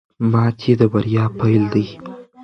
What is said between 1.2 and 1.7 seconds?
پیل